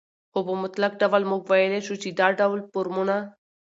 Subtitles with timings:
[0.31, 3.15] خو په مطلق ډول موږ وويلى شو، چې دا ډول فورمونه